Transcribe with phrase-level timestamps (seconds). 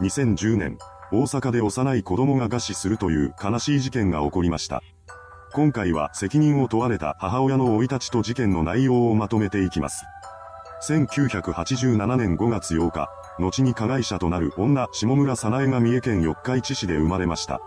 [0.00, 0.78] 2010年、
[1.10, 4.82] 大阪で幼い子供が餓死するという悲しい事件が起こりました。
[5.52, 10.04] 今回は責任を問われた母親の生い立ちと事件の内容をまとめていきます。
[10.86, 17.60] 1987年5月8日、後に加害者となる女、下村早苗が三重県四日市市で生まれました。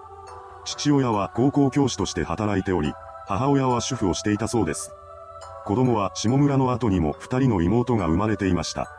[0.66, 2.94] 父親は高校教師として働いており、
[3.28, 4.92] 母親は主婦をしていたそうです。
[5.66, 8.99] 子供は下村の後にも二人の妹が生まれていました。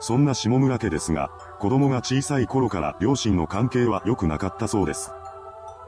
[0.00, 5.12] そんな下村家ですが、子供が小さい頃から両親の関係は良くなかったそうです。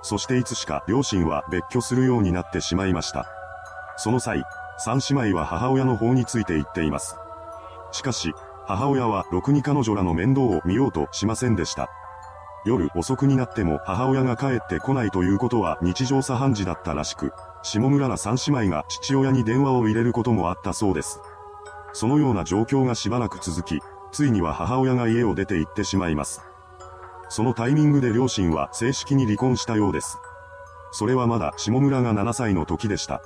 [0.03, 3.27] そしていつしか両親は別居するようになってしまいました。
[3.97, 4.45] その際、
[4.79, 7.17] 三姉妹は母親の方について言っています。
[7.91, 8.35] しかし、
[8.67, 11.89] 母親はろくに彼女らの面倒を見ようとしませんでした。
[12.65, 21.21] 夜遅くになっても母親が帰ってこないということは日常茶飯事だったらしく、下村ら三姉妹が父親に電話を入れることもあったそうです。
[21.93, 23.81] そのような状況がしばらく続き、
[24.13, 26.43] ついには母親が家を出て行ってしまいます。
[27.29, 30.19] そのタイミングで両親は正式に離婚したようです。
[30.93, 33.23] それはまだ下村が7歳の時でした。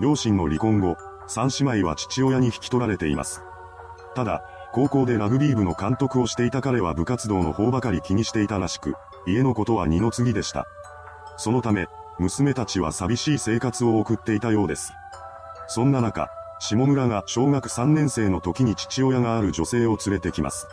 [0.00, 3.42] 両親の離婚後、三姉妹は父親に引き取られています。
[4.14, 8.94] ただ、高校でラグビー部の監督をしていた彼は部活動の方ばかり気にしていたらしく、
[9.26, 10.66] 家のことは二の次でした。
[11.36, 11.88] そのため、
[12.18, 14.92] 娘たちは寂しい生活を送っていたようです。
[15.68, 20.66] そんな中、下村が小学3年生の時に父親がある女性を連れてきます。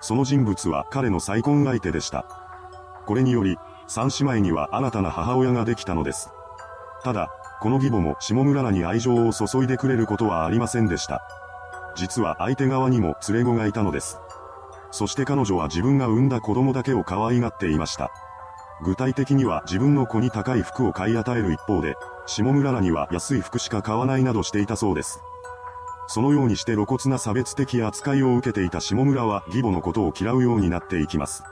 [0.00, 2.26] その人物は彼の再婚相手でした。
[3.06, 6.30] これにより、三姉妹には新たな母親ができたのです。
[7.02, 11.22] ただ、この義母も下村らに愛情を注いでくれることはありませんでした。
[11.96, 14.18] 実は相手側にも連れ子がいたのです。
[14.90, 18.10] そして彼女は自分が産んだ子供だけを可愛がっていました。
[18.82, 21.96] 具体的には自分の子に高い服を買い与える一方で、
[22.26, 25.20] 下村らには安い服しか買わないなどしていたそうです。
[26.08, 31.42] そのようにして露骨な差別的扱いを受けていた下村は義母のことを嫌うようになっていきます。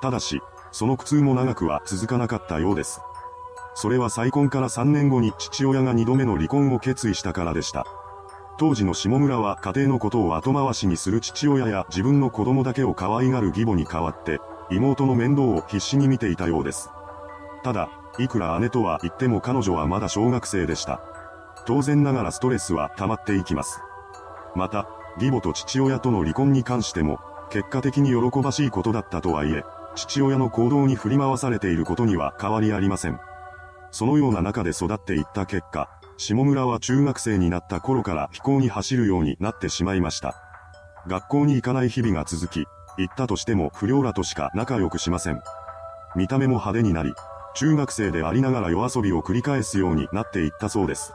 [0.00, 3.00] ただし、その苦痛も長くは続かなかったようです。
[3.74, 7.84] それは再婚から3年後に父親が2度目の離婚を決意したからでした。
[8.58, 14.38] 当時の下村は家庭のことを後回しにする父親や自分の子供だけを可愛がる義母に代わって、
[14.70, 16.90] 妹の面倒を必死に見ていたようです。
[17.62, 21.00] ただ、いくら姉とは言っても彼女はまだ小学生でした。
[21.66, 23.80] 当然ながらストレスは溜まっていきます。
[24.54, 24.88] また、
[25.18, 27.18] 義母と父親との離婚に関しても、
[27.50, 29.64] 結果的に喜ばしいことだったとはいえ、
[29.96, 33.18] 父親の行動に振り回されていることには変わりありません。
[33.90, 40.36] そのような中で育っていった結果、下村は中学生になった頃から飛行に走るようになってしまいました。
[41.06, 42.66] 学校に行かない日々が続き、
[42.98, 45.42] 行ったとしても不良らとしか仲良くしません。
[46.16, 47.14] 見た目も派手になり、
[47.54, 51.14] 中学生でありながら夜遊びを繰り返すようになっていったそうです。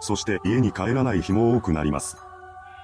[0.00, 2.18] そして家に帰らない日も多くなります。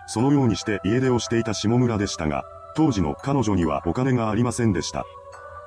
[0.07, 2.45] そのようにして家出をしていた下村でしたが、
[2.75, 5.05] 当時の彼女にはお金がありませんでした。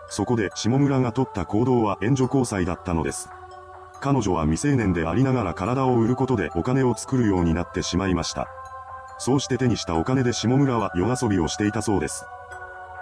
[0.10, 3.30] そこで下村が取った行動は援助交際だったのです。
[4.02, 8.48] 彼女は未成年でありながら体を売ることでお金を作るようになってしまいました。
[9.18, 12.26] そうして手にしたお金で下村は夜遊びをしていたそうです。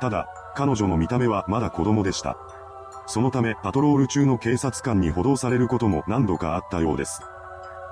[0.02, 2.36] ただ、彼女の見た目はまだ子供でした。
[3.06, 7.22] そのためパトロール中の警察官に補導されることも何度かあったようです。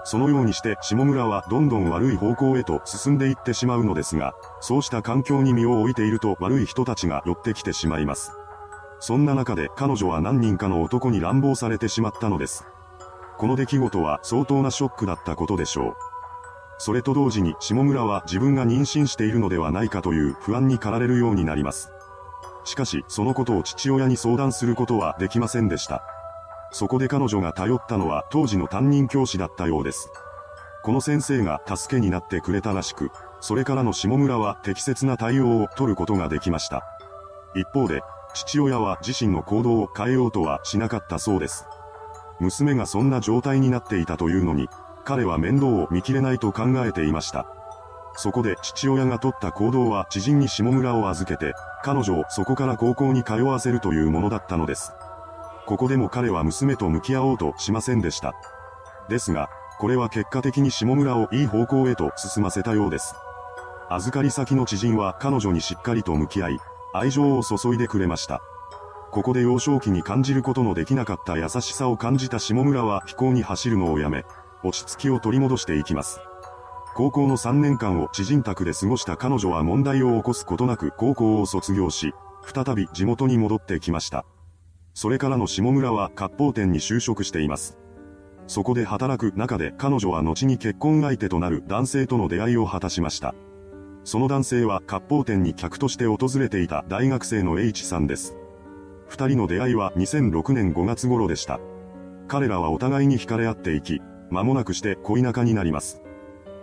[0.06, 8.32] そのようにして下村はどんどん悪い方向へと進んでいってしまうのですが、そうした環境に身を置いていると悪い人たちが寄ってきてしまいます。
[9.00, 12.66] そんな中で彼女は何人かの男に乱暴されてしまったのです。
[13.38, 15.96] この出来事は相当なショックだったことでしょう。
[16.80, 21.92] それと同時に下村は自分が妊娠しているのではないかという不安に駆られるようになります。
[22.64, 26.04] しかし、そのことを父親に相談することはできませんでした。
[26.72, 30.12] そこで彼女が頼ったのは当時の担任教師だったようです。
[30.84, 33.12] この先生が助けになってくれたらしく、
[33.42, 36.84] それからの下村は適切な対応を取ることができました。
[37.56, 38.02] 一方で、
[38.34, 41.66] 父親は自身の行動を変えようとはしなかったそうです。
[42.40, 44.70] 娘がそんな状態になっていたというのに、
[45.04, 47.48] 彼は面倒を見切れないと考えていました。
[48.16, 51.54] そこで父親が取った行動は知人に下村を預けて、
[51.84, 54.94] 彼女をそこから高校に通わせるというものだったのです。
[55.66, 58.34] ここでも彼は娘と向き合おうとしませんでした。
[59.08, 63.16] ですが、これは結果的に下村をいい方向へと進ませたようです。
[63.90, 66.60] 預かり先の知人は彼女にしっかりと向き合い、
[66.94, 68.42] 愛情を注いでくれました。
[69.12, 74.26] ここで幼少期に感じることのできなかった優しさを感じた下村は飛行に走るのをやめ、
[74.64, 76.20] 落ち着きを取り戻していきます。
[76.96, 82.14] 高校の3年間を知人宅で過ごした彼女は問題を起こすことなく高校を卒業し、
[82.44, 84.26] 再び地元に戻ってきました。
[84.94, 87.78] それからの下村は割烹店に就職しています。
[88.48, 93.36] そこで働く中で彼女は後に結婚相手となる男性との出会いを果たしました。
[94.04, 98.36] その男性は割烹店に客として訪れていた大学生の H さんです。
[99.08, 101.60] 二人の出会いは2006年5月頃でした。
[102.28, 104.02] 彼らはお互いに惹かれ合っていき、
[104.32, 106.02] 間もなくして恋仲になります。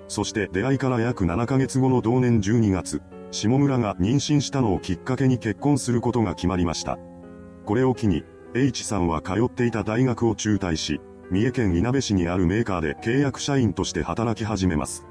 [0.08, 6.98] そして出会いから約7ヶ月後の同年12月、下村が妊娠したのをきっかけに結婚することが決まりました。
[7.64, 8.24] これを機に、
[8.54, 11.00] H さんは通っていた大学を中退し、
[11.30, 15.04] 三重県いなべ市にあるメーカーで契約社員として働き始めます。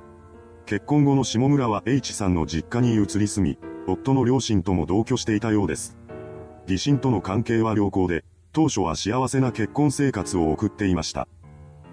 [0.66, 5.98] 結婚後の下村は H さんの実家に移り住み、夫の両親とも同居していたようです。
[6.66, 11.28] 疑心との関係は良好で、当初は幸せな結婚生活を送っていました。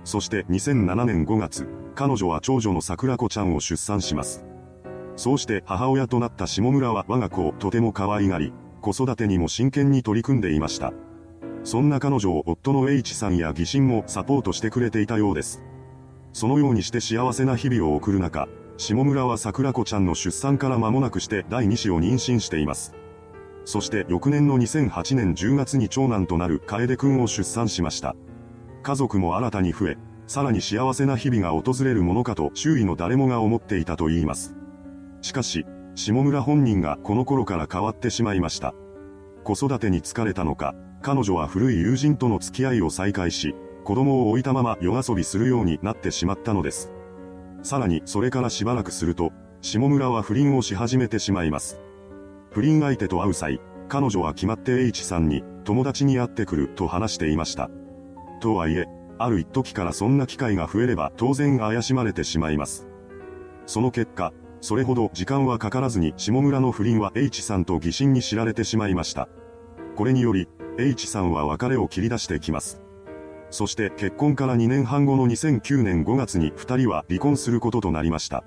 [0.04, 4.44] そして2007年5月、彼女は長女の桜子ちゃんを出産します。
[5.16, 10.92] そうして母親となった下村は我が子をとても可愛がり、子育てにも真剣に取り組んでいました。
[11.64, 15.62] そんな彼女を夫の H さんや疑心もサポートしてくれていたようです。
[16.32, 18.48] そのようにして幸せな日々を送る中、
[18.78, 22.94] 下村は桜子ちゃんの出産から間もなくして第2子を妊娠しています。
[23.64, 28.16] そして翌年の2008年10月に長男となる楓くんを出産しました。
[28.82, 29.96] 家族も新たに増え、
[30.26, 34.54] さらに幸せな日々が訪れるものかと周囲の誰もが思っていたと言います。
[35.20, 38.74] しかし、下村本人がこの頃から変わってしまいました。
[39.44, 46.92] 子育てに疲れたのか、彼女は古い友人との付き合いを再開し、子供を置いたまま夜遊びするようになってしまったのです。
[47.62, 51.78] さらにそれからしばらくすると、下村は不倫をし始めてしまいます。
[52.50, 57.70] 不倫相手と会う際、彼女は決まって H さんに、友達に会ってくると話していました。
[58.42, 58.86] とはいえ、
[59.18, 62.88] ある一時からそんな機会が増えれば当然怪しまれてしまいます。
[63.66, 69.28] その結果、それほど時間はかからずに下村の不倫は H さんと疑心に知られてしまいました。
[69.96, 70.48] これにより、
[70.78, 72.82] H さんは別れを切り出してきます。
[73.50, 78.42] そして結婚から2年半後の2009年5月に2人は離婚することとなりました。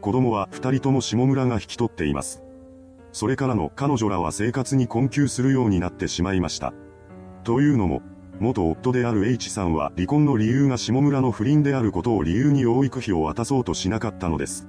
[0.00, 2.42] 子供は2人とも下村が引き取っています。
[3.12, 6.72] それからの彼女らは生活に困窮するようになってしまいました。
[7.44, 8.02] というのも、
[8.40, 14.66] 元夫である H さんは離婚の理由が下村の不倫であることを理由に養育費を渡そうとしなかったのです。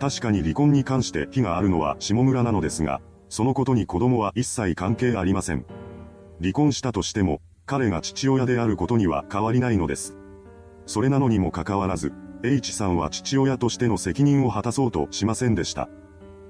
[0.00, 5.66] 確かに離婚に関して非があるのは下村なのですが、そのことに子供は一切関係ありません。
[6.40, 10.16] 離婚したとしても、彼が父親であることには変わりないのです。
[10.86, 12.12] それなのにもかかわらず、
[12.44, 15.88] H さんは父親としての責任を果たそうとしませんでした。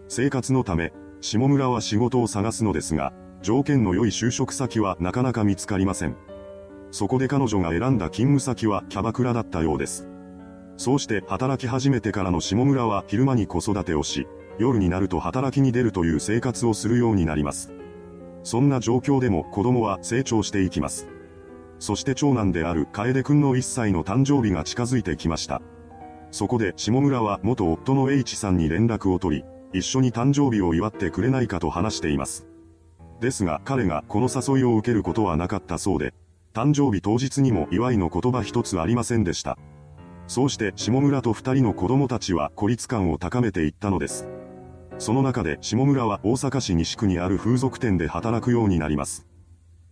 [0.09, 3.13] 生活のため、下村は仕事を探すのですが、
[3.43, 6.17] 条件の良い就職先はなかなか見つかりません。
[6.93, 10.07] そこで彼女が選んだ勤務先はキャバクラだったようです。
[10.77, 14.29] そうして働き始めてからの下村は昼間に子育てをし、
[14.59, 17.73] 夜になると働きに出るという生活をするようになります。
[18.43, 21.09] そんな状況でも子供は成長していきます。
[21.79, 25.63] そして長男である楓くんの1歳の誕生日が近づいてきました。
[26.31, 32.47] そこで下村は元夫の H さんに連絡を取り、一緒に誕生日を祝ってくれないかと話しています。
[33.21, 36.13] ですが彼がこの誘いを受けることはなかったそうで、
[36.53, 39.57] 誕生日当日にも祝いの言葉一つありませんでした。
[40.27, 44.29] そうして下村と二人の子供たちは孤立感を高めていったのです。
[44.99, 49.27] その中で下村は大阪市西区にある風俗店で働くようになります。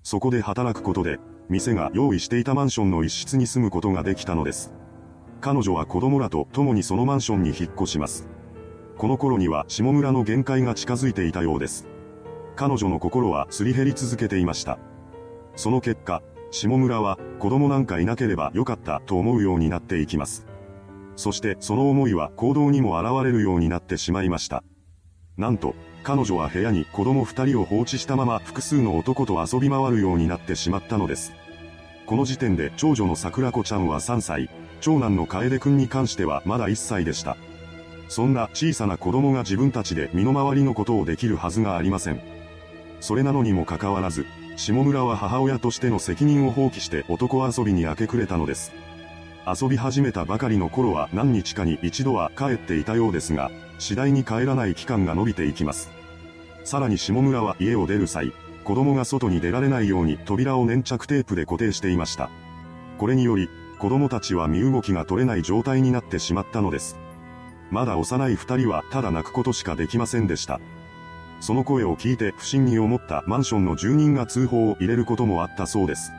[0.02, 1.18] そこで働くことで、
[1.48, 4.72] 店が用意していたマンションの一室に住むことができたのです。
[5.40, 8.28] 彼女は子供らと共にそのマンションに引っ越します。
[8.98, 11.88] この頃には下村の限界が近づいていたようです。
[12.54, 14.78] 彼女の心はすり減り続けていました。
[15.56, 20.46] その結果、下村は子供なんかいなければよかったと思うようになっていきます。
[21.16, 24.64] そしてその思いは行動にも現れるようになってしまいました。
[25.36, 31.32] なんと、彼女は部屋に子供二人を放置したまま複数の男と遊び回るようになってしまったのです。
[32.06, 37.36] この時点で長女の桜子ちゃんは3歳、長男の楓くんに関してはまだ1歳でした。
[38.08, 42.20] そんな小さな子供が自分たちで身の回りのことをできるはずがありません。
[43.00, 44.26] それなのにもかかわらず、
[44.56, 48.72] 下村は母親としての責任を放棄して男遊びに明け暮れたのです。
[49.46, 55.90] 遊び始めたばかりの頃は何日かに一度は帰っていたようですが、次第に帰らない期間が伸びていきます。
[56.64, 58.32] さらに下村は家を出る際、
[58.64, 62.30] 子供が外に出られないように扉を粘着テープで固定していました。
[62.98, 66.98] これにより、子供たちは身動きが取れない状態になってしまったのです。
[67.70, 70.60] まだ幼い二人はただ泣くことしかできませんでした。
[71.40, 76.12] その声を聞いて不審に思ったマンションの住人が通報を入れることもあったそうです。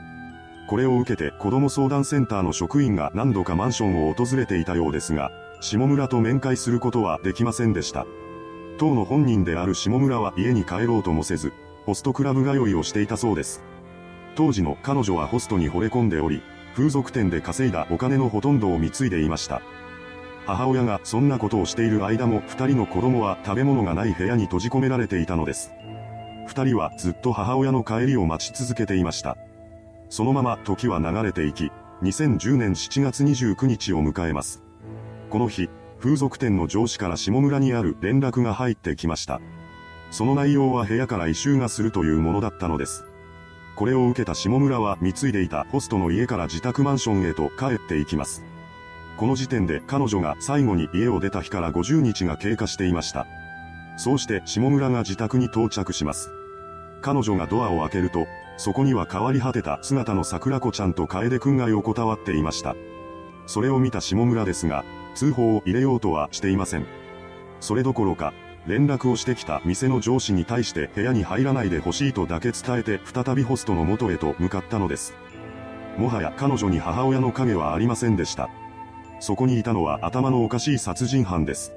[0.67, 8.05] これを受けて子供相談センターの職員が何度かマンションを訪れていたようですが、下村と面会することはできませんでした。
[8.77, 11.53] 当の本人である下村は家に帰ろうともせず、
[11.85, 13.61] ホストクラブ通いをしていたそうです。
[14.35, 16.41] 当時の彼女はホストに惚れ込んでおり、
[16.75, 19.61] 風俗店で稼いだお金のほとんどを貢いでいました。
[20.45, 25.71] 母親がそんなことをしている間も二人の子供は食べ物がない部屋に閉じ込められていたのです。
[26.47, 29.37] 二人はずっと母親の帰りを待ち続けていました。
[30.09, 31.71] そのまま時は流れていき、
[32.01, 34.63] 2010年7月29日を迎えます。
[35.29, 35.69] この日、
[35.99, 39.39] 風俗店の上司から下村にある連絡が入ってきました。
[40.09, 43.05] その内容は部屋から異臭がするというものだったのです。
[43.75, 48.43] これを受けた下村は貢いでいたホストの家から自宅マンションへと帰っていきます。
[49.17, 53.27] この時点で彼女が最後に家を出た日から50日が経過していました。
[53.97, 56.31] そうして下村が自宅に到着します。
[57.01, 58.27] 彼女がドアを開けると、
[58.57, 62.75] そこには変わり果てた姿の桜子ちゃんと楓くんが横たわっていました。
[63.47, 64.83] それを見た下村ですが、
[65.15, 66.85] 通報を入れようとはしていません。
[67.59, 68.33] それどころか、
[68.67, 75.15] 連絡をしてきた店の上司に対して部屋に入らないでほしいとだけ伝えて再びホストの元へと向かったのです。
[75.97, 78.49] もはや彼女に母親の影はありませんでした。
[79.21, 81.73] そこにいたのは頭のおかしい殺人犯です。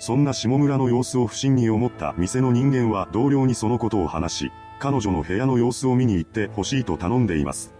[0.00, 7.72] そんな下村の様子を不審に思った店の人間は同僚にそのことを話し、彼女の部屋の様子を見に行ってほしいと頼んでいます。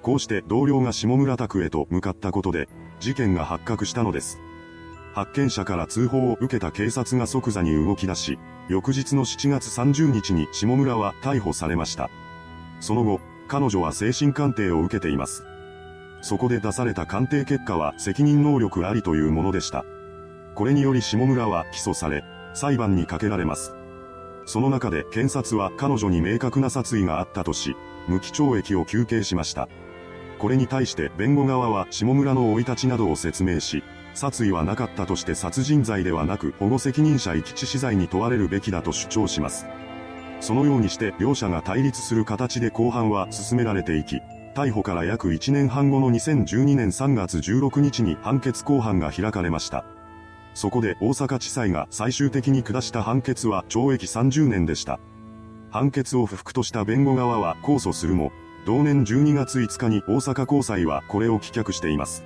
[0.00, 2.68] こうして同僚が下村宅へと向かったことで、
[3.00, 4.40] 事件が発覚したのです。
[5.12, 12.08] 発見者から通報を受けた警察が即座に動き出し、翌日の7月30日に下村は逮捕されました。
[12.80, 15.44] その後、彼女は精神鑑定を受けています。
[16.22, 19.84] そこで出された鑑定結果は責任能力ありというものでした。
[20.54, 22.24] これにより下村は起訴され、
[22.54, 23.74] 裁判にかけられます。
[24.46, 27.76] その中で検察は彼女に明確な殺意があったとし、
[28.08, 29.68] 無期懲役を求刑しました。
[30.38, 33.82] これに対して弁護側は下村の生い立ちなどを説明し、
[34.14, 39.66] 殺意はなかったとして殺人罪ではなく保護責任者遺棄致死罪に問われるべきだと主張します。
[40.40, 44.20] そのようにして両者が対立する形で後半は進められていき、
[44.54, 49.84] 逮捕から約1年半後の2012年3月16日に判決公判が開かれました。
[50.54, 55.00] そこで大阪地裁が最終的に下した判決は懲役30年でした。
[55.70, 58.30] 判決を不服とした弁護側は控訴するも、
[58.66, 62.22] 同年12月5日に大阪高裁はこれを棄却しています。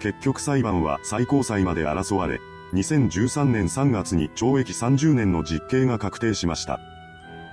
[0.00, 2.40] 結局裁判は最高裁まで争われ、
[2.72, 6.80] 2013年3月に懲役30年の実刑が確定しました。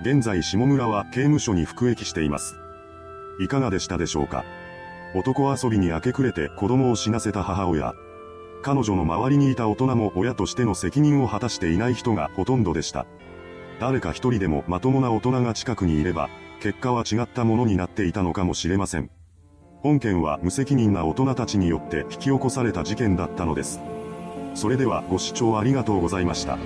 [0.00, 2.56] 現在下村は刑務所に服役しています。
[3.40, 4.44] いかがでしたでしょうか？
[5.14, 7.94] 男遊びに明け暮れて子供を死なせた母親。
[8.62, 13.06] 彼女の周りにいた大人も親としての責任を果たしていない人がほとんどでした。
[13.80, 19.10] 誰か一人でもまともな大人が近くにいれば、結果は違ったものになっていたのかもしれません。
[19.80, 23.80] 本件は無責任な大人たちによって引き起こされた事件だったのです。
[24.54, 26.56] それではご視聴ありがとうございました。